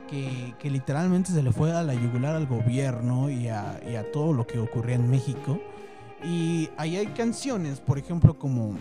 que, 0.09 0.71
literalmente 0.71 1.31
se 1.31 1.43
le 1.43 1.53
fue 1.53 1.73
a 1.73 1.83
la 1.83 1.95
yugular 1.95 2.35
al 2.35 2.47
gobierno 2.47 3.31
y 3.31 3.49
a, 3.49 3.79
todo 4.13 4.33
lo 4.33 4.47
que 4.47 4.59
ocurría 4.59 4.97
en 4.97 5.09
México. 5.11 5.61
Y 6.25 6.69
ahí 6.77 6.97
hay 6.97 7.07
canciones, 7.09 7.81
por 7.81 7.99
ejemplo, 7.99 8.39
como 8.39 8.77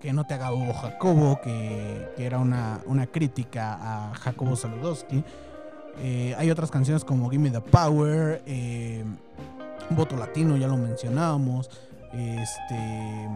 Que 0.00 0.12
no 0.12 0.26
te 0.26 0.34
haga 0.34 0.50
bobo 0.50 0.72
Jacobo, 0.74 1.40
que, 1.42 2.10
era 2.18 2.38
una, 2.38 3.06
crítica 3.10 3.78
a 3.80 4.14
Jacobo 4.14 4.56
Saludowski. 4.56 5.24
Eh, 5.98 6.34
hay 6.38 6.50
otras 6.50 6.70
canciones 6.70 7.04
como 7.04 7.28
Gimme 7.30 7.50
the 7.50 7.60
Power, 7.60 8.42
eh, 8.46 9.04
Voto 9.90 10.16
Latino, 10.16 10.56
ya 10.56 10.68
lo 10.68 10.76
mencionábamos. 10.76 11.70
Este, 12.12 13.28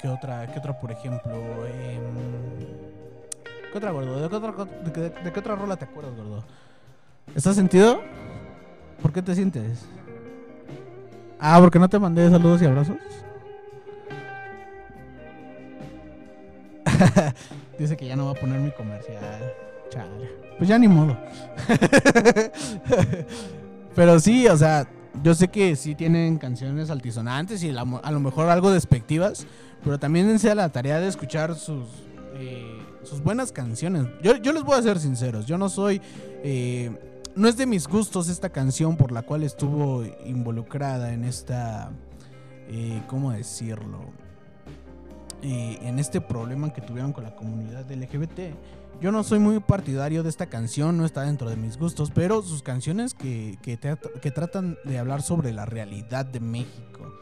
¿Qué 0.00 0.08
otra, 0.08 0.46
qué 0.52 0.58
otra 0.58 0.78
por 0.78 0.92
ejemplo? 0.92 1.32
Em, 1.66 3.03
¿Qué 3.74 3.78
otra, 3.78 3.90
gordo? 3.90 4.20
¿De 4.20 4.28
qué 4.28 4.36
otra, 4.36 4.52
de, 4.84 5.10
de 5.10 5.32
qué 5.32 5.40
otra 5.40 5.56
rola 5.56 5.74
te 5.74 5.84
acuerdas, 5.84 6.14
gordo? 6.14 6.44
¿Estás 7.34 7.56
sentido? 7.56 8.00
¿Por 9.02 9.12
qué 9.12 9.20
te 9.20 9.34
sientes? 9.34 9.84
Ah, 11.40 11.58
porque 11.60 11.80
no 11.80 11.88
te 11.88 11.98
mandé 11.98 12.30
saludos 12.30 12.62
y 12.62 12.66
abrazos. 12.66 12.94
Dice 17.76 17.96
que 17.96 18.06
ya 18.06 18.14
no 18.14 18.26
va 18.26 18.30
a 18.30 18.34
poner 18.34 18.60
mi 18.60 18.70
comercial. 18.70 19.52
Chale. 19.90 20.30
Pues 20.56 20.68
ya 20.68 20.78
ni 20.78 20.86
modo. 20.86 21.18
Pero 23.96 24.20
sí, 24.20 24.46
o 24.46 24.56
sea, 24.56 24.86
yo 25.20 25.34
sé 25.34 25.48
que 25.48 25.74
sí 25.74 25.96
tienen 25.96 26.38
canciones 26.38 26.90
altisonantes 26.90 27.60
y 27.64 27.76
a 27.76 28.10
lo 28.12 28.20
mejor 28.20 28.50
algo 28.50 28.70
despectivas, 28.70 29.48
pero 29.82 29.98
también 29.98 30.28
dense 30.28 30.48
a 30.48 30.54
la 30.54 30.68
tarea 30.68 31.00
de 31.00 31.08
escuchar 31.08 31.56
sus, 31.56 31.88
eh, 32.36 32.73
sus 33.06 33.22
buenas 33.22 33.52
canciones. 33.52 34.06
Yo, 34.22 34.36
yo 34.36 34.52
les 34.52 34.62
voy 34.62 34.78
a 34.78 34.82
ser 34.82 34.98
sinceros, 34.98 35.46
yo 35.46 35.58
no 35.58 35.68
soy... 35.68 36.00
eh, 36.42 36.90
no 37.36 37.48
es 37.48 37.56
de 37.56 37.66
mis 37.66 37.88
gustos 37.88 38.28
esta 38.28 38.50
canción 38.50 38.96
por 38.96 39.10
la 39.10 39.22
cual 39.22 39.42
estuvo 39.42 40.04
involucrada 40.24 41.12
en 41.12 41.24
esta... 41.24 41.90
eh, 42.68 43.02
¿Cómo 43.08 43.32
decirlo? 43.32 43.98
Eh, 45.42 45.78
en 45.82 45.98
este 45.98 46.20
problema 46.20 46.72
que 46.72 46.80
tuvieron 46.80 47.12
con 47.12 47.24
la 47.24 47.34
comunidad 47.34 47.90
LGBT. 47.90 48.54
Yo 49.00 49.10
no 49.10 49.24
soy 49.24 49.40
muy 49.40 49.58
partidario 49.60 50.22
de 50.22 50.28
esta 50.28 50.46
canción, 50.46 50.96
no 50.96 51.04
está 51.04 51.22
dentro 51.22 51.50
de 51.50 51.56
mis 51.56 51.76
gustos, 51.76 52.10
pero 52.14 52.40
sus 52.42 52.62
canciones 52.62 53.12
que, 53.12 53.58
que, 53.60 53.78
tra- 53.78 53.98
que 54.20 54.30
tratan 54.30 54.78
de 54.84 54.98
hablar 54.98 55.20
sobre 55.20 55.52
la 55.52 55.66
realidad 55.66 56.24
de 56.24 56.38
México, 56.40 57.12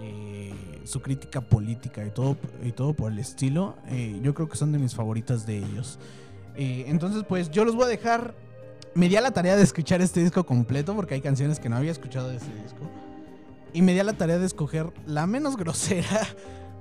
eh, 0.00 0.54
su 0.84 1.00
crítica 1.02 1.40
política 1.40 2.04
y 2.04 2.10
todo, 2.10 2.36
y 2.64 2.72
todo 2.72 2.94
por 2.94 3.12
el 3.12 3.18
estilo, 3.18 3.76
eh, 3.88 4.18
yo 4.22 4.34
creo 4.34 4.48
que 4.48 4.56
son 4.56 4.72
de 4.72 4.78
mis 4.78 4.94
favoritas 4.94 5.46
de 5.46 5.58
ellos. 5.58 5.98
Eh, 6.56 6.84
entonces, 6.88 7.24
pues 7.28 7.50
yo 7.50 7.64
los 7.64 7.74
voy 7.74 7.84
a 7.84 7.88
dejar. 7.88 8.34
Me 8.94 9.08
di 9.08 9.16
a 9.16 9.20
la 9.20 9.30
tarea 9.30 9.56
de 9.56 9.62
escuchar 9.62 10.00
este 10.00 10.20
disco 10.20 10.44
completo 10.44 10.94
porque 10.96 11.14
hay 11.14 11.20
canciones 11.20 11.60
que 11.60 11.68
no 11.68 11.76
había 11.76 11.92
escuchado 11.92 12.28
de 12.28 12.36
este 12.36 12.52
disco. 12.62 12.78
Y 13.72 13.82
me 13.82 13.92
di 13.92 14.00
a 14.00 14.04
la 14.04 14.14
tarea 14.14 14.38
de 14.38 14.46
escoger 14.46 14.92
la 15.06 15.26
menos 15.26 15.56
grosera 15.58 16.26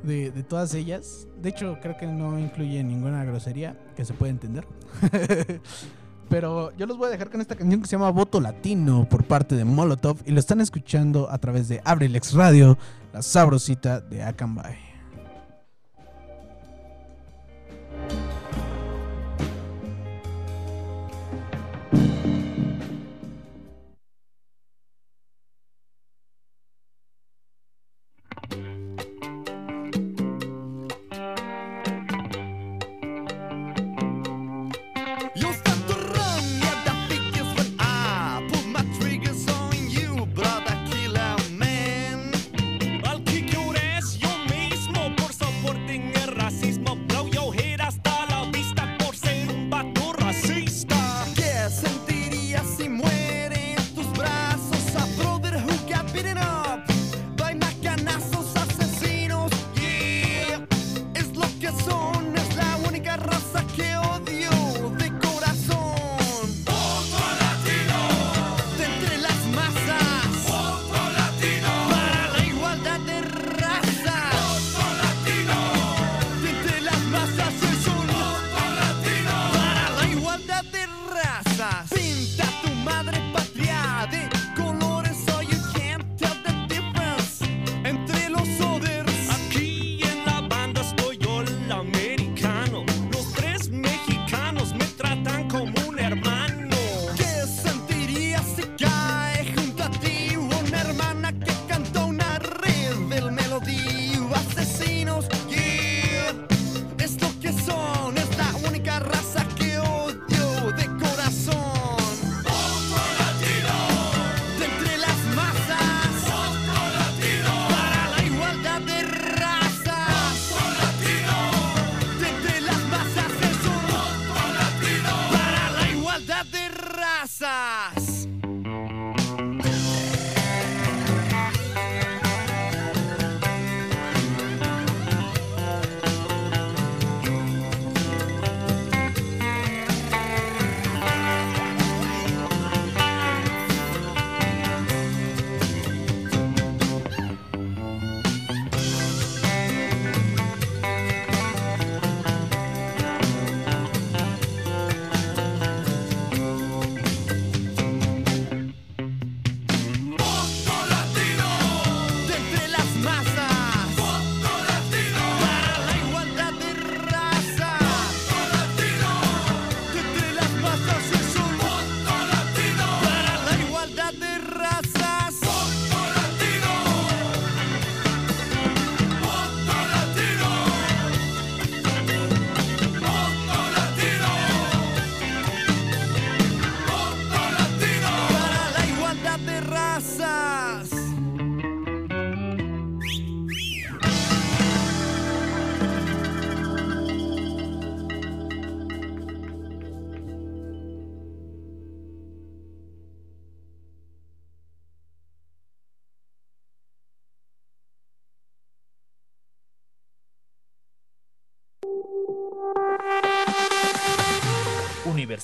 de, 0.04 0.32
todas 0.44 0.74
ellas. 0.74 1.28
De 1.42 1.50
hecho, 1.50 1.78
creo 1.82 1.98
que 1.98 2.08
no 2.08 2.40
incluye 2.40 2.84
ninguna 2.84 3.24
grosería 3.26 3.78
que 3.96 4.06
se 4.06 4.14
pueda 4.14 4.32
entender. 4.32 4.68
Pero 6.30 6.76
yo 6.76 6.86
los 6.86 6.98
voy 6.98 7.08
a 7.08 7.12
dejar 7.12 7.30
con 7.30 7.40
esta 7.40 7.56
canción 7.56 7.82
que 7.82 7.88
se 7.88 7.96
llama 7.96 8.10
Voto 8.10 8.42
Latino 8.42 9.08
por 9.10 9.24
parte 9.24 9.56
de 9.56 9.64
Molotov 9.64 10.18
y 10.26 10.32
lo 10.32 10.40
están 10.40 10.60
escuchando 10.60 11.32
a 11.32 11.38
través 11.38 11.70
de 11.70 11.82
Abrilex 11.86 12.34
Radio, 12.34 12.78
la 13.18 13.24
sabrosita 13.24 14.00
de 14.00 14.22
Akanbay. 14.22 14.87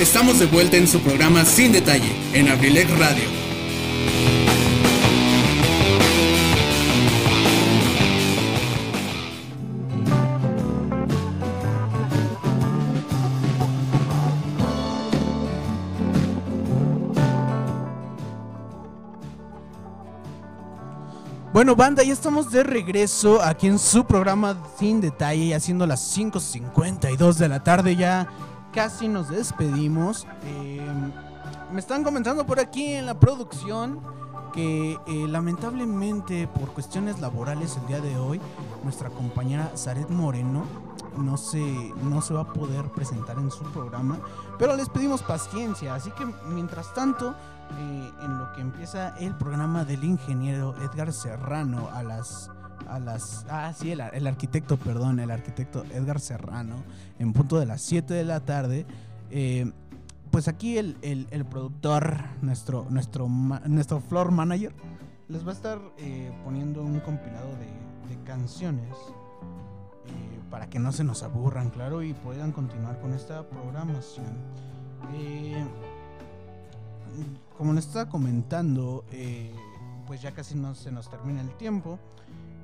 Estamos 0.00 0.38
de 0.38 0.46
vuelta 0.46 0.76
en 0.76 0.86
su 0.86 1.00
programa 1.00 1.44
Sin 1.44 1.72
Detalle, 1.72 2.12
en 2.32 2.48
Abrilec 2.48 2.88
Radio. 2.98 3.24
Bueno, 21.52 21.74
banda, 21.74 22.04
ya 22.04 22.12
estamos 22.12 22.52
de 22.52 22.62
regreso 22.62 23.42
aquí 23.42 23.66
en 23.66 23.80
su 23.80 24.04
programa 24.04 24.56
Sin 24.78 25.00
Detalle, 25.00 25.56
haciendo 25.56 25.88
las 25.88 26.16
5.52 26.16 27.34
de 27.34 27.48
la 27.48 27.64
tarde 27.64 27.96
ya 27.96 28.28
casi 28.72 29.08
nos 29.08 29.28
despedimos. 29.28 30.26
Eh, 30.44 30.86
me 31.72 31.80
están 31.80 32.04
comentando 32.04 32.46
por 32.46 32.60
aquí 32.60 32.94
en 32.94 33.06
la 33.06 33.18
producción 33.18 34.00
que 34.52 34.98
eh, 35.06 35.28
lamentablemente 35.28 36.48
por 36.48 36.72
cuestiones 36.72 37.20
laborales 37.20 37.76
el 37.76 37.86
día 37.86 38.00
de 38.00 38.16
hoy 38.16 38.40
nuestra 38.82 39.10
compañera 39.10 39.70
Zaret 39.76 40.08
Moreno 40.08 40.64
no 41.18 41.36
se, 41.36 41.92
no 42.02 42.22
se 42.22 42.34
va 42.34 42.42
a 42.42 42.52
poder 42.52 42.84
presentar 42.90 43.38
en 43.38 43.50
su 43.50 43.64
programa, 43.64 44.18
pero 44.58 44.76
les 44.76 44.88
pedimos 44.88 45.22
paciencia, 45.22 45.94
así 45.94 46.10
que 46.12 46.24
mientras 46.46 46.94
tanto, 46.94 47.34
eh, 47.76 48.12
en 48.22 48.38
lo 48.38 48.52
que 48.52 48.60
empieza 48.60 49.16
el 49.18 49.34
programa 49.34 49.84
del 49.84 50.04
ingeniero 50.04 50.74
Edgar 50.82 51.12
Serrano 51.12 51.88
a 51.92 52.02
las 52.02 52.50
a 52.88 52.98
las. 52.98 53.46
Ah, 53.48 53.72
sí, 53.76 53.92
el, 53.92 54.00
el, 54.00 54.26
arquitecto, 54.26 54.76
perdón, 54.76 55.20
el 55.20 55.30
arquitecto 55.30 55.84
Edgar 55.92 56.20
Serrano, 56.20 56.76
en 57.18 57.32
punto 57.32 57.58
de 57.58 57.66
las 57.66 57.82
7 57.82 58.14
de 58.14 58.24
la 58.24 58.40
tarde. 58.40 58.86
Eh, 59.30 59.70
pues 60.30 60.48
aquí 60.48 60.78
el, 60.78 60.96
el, 61.02 61.26
el, 61.30 61.44
productor, 61.44 62.16
nuestro, 62.42 62.86
nuestro, 62.90 63.28
nuestro 63.28 64.00
floor 64.00 64.30
manager, 64.30 64.72
les 65.28 65.44
va 65.44 65.50
a 65.50 65.54
estar 65.54 65.80
eh, 65.98 66.32
poniendo 66.44 66.82
un 66.82 67.00
compilado 67.00 67.48
de, 67.56 68.14
de 68.14 68.22
canciones 68.24 68.94
eh, 70.06 70.40
para 70.50 70.68
que 70.68 70.78
no 70.78 70.92
se 70.92 71.04
nos 71.04 71.22
aburran, 71.22 71.70
claro, 71.70 72.02
y 72.02 72.14
puedan 72.14 72.52
continuar 72.52 73.00
con 73.00 73.14
esta 73.14 73.48
programación. 73.48 74.26
Eh, 75.14 75.64
como 77.56 77.72
les 77.72 77.86
estaba 77.86 78.08
comentando, 78.08 79.04
pues 80.06 80.22
ya 80.22 80.32
casi 80.32 80.54
no 80.54 80.74
se 80.74 80.92
nos 80.92 81.10
termina 81.10 81.40
el 81.40 81.50
tiempo. 81.56 81.98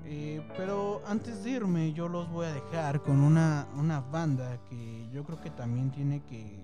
Eh, 0.06 0.46
pero 0.56 1.02
antes 1.06 1.44
de 1.44 1.50
irme, 1.50 1.92
yo 1.94 2.08
los 2.08 2.28
voy 2.30 2.46
a 2.46 2.52
dejar 2.52 3.02
con 3.02 3.20
una, 3.20 3.66
una 3.76 4.00
banda 4.00 4.60
que 4.68 5.08
yo 5.10 5.24
creo 5.24 5.40
que 5.40 5.50
también 5.50 5.90
tiene 5.90 6.22
que. 6.22 6.62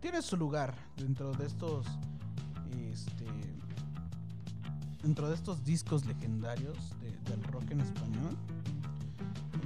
Tiene 0.00 0.22
su 0.22 0.36
lugar 0.36 0.74
dentro 0.96 1.32
de 1.32 1.46
estos. 1.46 1.86
Este. 2.92 3.26
Dentro 5.02 5.28
de 5.28 5.34
estos 5.34 5.64
discos 5.64 6.04
legendarios 6.04 6.76
de, 7.00 7.10
del 7.30 7.42
rock 7.44 7.70
en 7.70 7.80
español. 7.80 8.36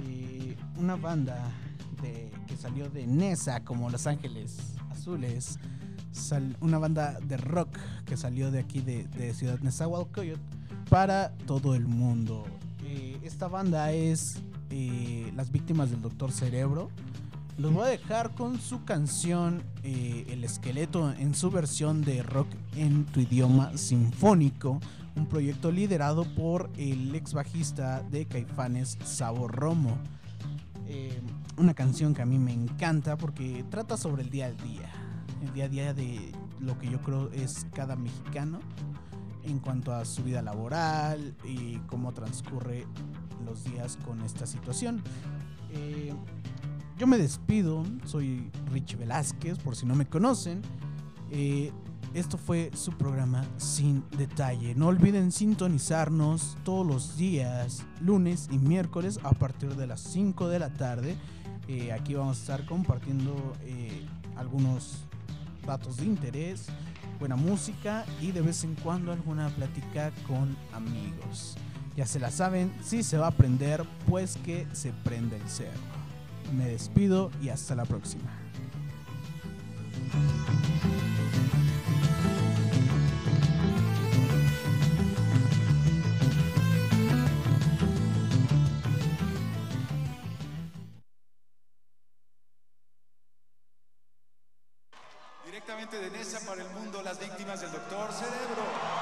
Eh, 0.03 0.57
una 0.77 0.95
banda 0.95 1.51
que 2.47 2.57
salió 2.57 2.89
de 2.89 3.05
Nesa, 3.05 3.63
como 3.63 3.89
Los 3.89 4.07
Ángeles 4.07 4.75
Azules. 4.89 5.59
Una 6.59 6.79
banda 6.79 7.19
de 7.19 7.37
rock 7.37 7.77
que 8.05 8.17
salió 8.17 8.51
de 8.51 8.59
aquí 8.59 8.81
de, 8.81 9.05
de 9.05 9.33
Ciudad 9.33 9.59
Nezahualcóyotl 9.59 10.41
para 10.89 11.31
todo 11.45 11.73
el 11.73 11.87
mundo 11.87 12.45
esta 13.31 13.47
banda 13.47 13.91
es 13.91 14.41
eh, 14.69 15.31
Las 15.35 15.51
Víctimas 15.51 15.89
del 15.89 16.01
Doctor 16.01 16.31
Cerebro. 16.31 16.89
Los 17.57 17.73
voy 17.73 17.85
a 17.85 17.89
dejar 17.89 18.35
con 18.35 18.59
su 18.59 18.83
canción 18.83 19.63
eh, 19.83 20.25
El 20.29 20.43
Esqueleto 20.43 21.11
en 21.13 21.33
su 21.33 21.49
versión 21.49 22.01
de 22.01 22.23
rock 22.23 22.47
en 22.75 23.05
tu 23.05 23.21
idioma 23.21 23.77
sinfónico. 23.77 24.79
Un 25.15 25.27
proyecto 25.27 25.71
liderado 25.71 26.25
por 26.35 26.69
el 26.77 27.15
ex 27.15 27.33
bajista 27.33 28.03
de 28.03 28.25
Caifanes, 28.25 28.97
Sabor 29.03 29.55
Romo. 29.55 29.97
Eh, 30.87 31.21
una 31.57 31.73
canción 31.73 32.13
que 32.13 32.21
a 32.21 32.25
mí 32.25 32.37
me 32.37 32.53
encanta 32.53 33.17
porque 33.17 33.63
trata 33.69 33.95
sobre 33.95 34.23
el 34.23 34.29
día 34.29 34.47
al 34.47 34.57
día. 34.57 34.89
El 35.41 35.53
día 35.53 35.65
a 35.65 35.69
día 35.69 35.93
de 35.93 36.31
lo 36.59 36.77
que 36.77 36.89
yo 36.89 37.01
creo 37.01 37.31
es 37.31 37.65
cada 37.73 37.95
mexicano 37.95 38.59
en 39.43 39.59
cuanto 39.59 39.93
a 39.93 40.05
su 40.05 40.23
vida 40.23 40.41
laboral 40.41 41.35
y 41.43 41.77
cómo 41.87 42.13
transcurre 42.13 42.85
los 43.45 43.63
días 43.63 43.97
con 44.05 44.21
esta 44.21 44.45
situación. 44.45 45.01
Eh, 45.71 46.13
yo 46.97 47.07
me 47.07 47.17
despido, 47.17 47.83
soy 48.05 48.51
Rich 48.71 48.97
Velázquez, 48.97 49.57
por 49.59 49.75
si 49.75 49.85
no 49.85 49.95
me 49.95 50.07
conocen. 50.07 50.61
Eh, 51.31 51.71
esto 52.13 52.37
fue 52.37 52.71
su 52.73 52.91
programa 52.91 53.45
Sin 53.57 54.03
Detalle. 54.17 54.75
No 54.75 54.87
olviden 54.87 55.31
sintonizarnos 55.31 56.57
todos 56.63 56.85
los 56.85 57.17
días, 57.17 57.85
lunes 58.01 58.49
y 58.51 58.59
miércoles, 58.59 59.19
a 59.23 59.31
partir 59.31 59.75
de 59.75 59.87
las 59.87 60.01
5 60.01 60.49
de 60.49 60.59
la 60.59 60.73
tarde. 60.73 61.15
Eh, 61.67 61.91
aquí 61.93 62.13
vamos 62.13 62.37
a 62.37 62.41
estar 62.41 62.65
compartiendo 62.65 63.53
algunos 64.35 65.05
datos 65.65 65.97
de 65.97 66.05
interés, 66.05 66.67
buena 67.19 67.35
música 67.35 68.05
y 68.19 68.31
de 68.31 68.41
vez 68.41 68.63
en 68.63 68.75
cuando 68.75 69.11
alguna 69.11 69.49
plática 69.49 70.11
con 70.27 70.57
amigos. 70.73 71.55
Ya 71.95 72.05
se 72.05 72.19
la 72.19 72.31
saben, 72.31 72.73
si 72.83 73.03
se 73.03 73.17
va 73.17 73.27
a 73.27 73.31
prender, 73.31 73.83
pues 74.09 74.37
que 74.37 74.65
se 74.73 74.91
prende 74.91 75.35
el 75.35 75.49
cerro. 75.49 75.71
Me 76.53 76.65
despido 76.65 77.31
y 77.41 77.49
hasta 77.49 77.75
la 77.75 77.85
próxima. 77.85 78.31
Directamente 95.45 95.99
de 95.99 96.09
Nesa 96.09 96.39
para 96.47 96.63
el 96.63 96.69
mundo, 96.71 97.01
las 97.01 97.19
víctimas 97.19 97.61
del 97.61 97.71
doctor 97.71 98.11
Cerebro. 98.13 99.00